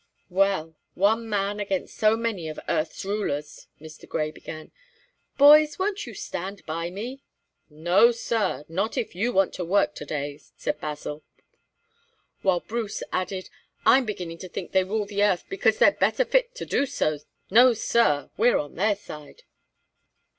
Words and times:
"Well, 0.31 0.75
one 0.95 1.29
man 1.29 1.59
against 1.59 1.95
so 1.95 2.17
many 2.17 2.47
of 2.49 2.55
the 2.55 2.71
earth's 2.71 3.05
rulers," 3.05 3.67
Mr. 3.79 4.09
Grey 4.09 4.31
began. 4.31 4.71
"Boys, 5.37 5.77
won't 5.77 6.07
you 6.07 6.15
stand 6.15 6.65
by 6.65 6.89
me?" 6.89 7.21
"No, 7.69 8.09
sir; 8.11 8.65
not 8.67 8.97
if 8.97 9.13
you 9.13 9.31
want 9.31 9.53
to 9.53 9.63
work 9.63 9.93
to 9.93 10.05
day," 10.05 10.39
said 10.57 10.81
Basil; 10.81 11.23
while 12.41 12.61
Bruce 12.61 13.03
added: 13.13 13.51
"I'm 13.85 14.05
beginning 14.05 14.39
to 14.39 14.49
think 14.49 14.71
they 14.71 14.83
rule 14.83 15.05
the 15.05 15.23
earth 15.23 15.43
because 15.49 15.77
they're 15.77 15.91
better 15.91 16.25
fit 16.25 16.55
to 16.55 16.65
do 16.65 16.87
so. 16.87 17.19
No, 17.51 17.73
sir; 17.75 18.31
we're 18.37 18.57
on 18.57 18.73
their 18.77 18.95
side." 18.95 19.43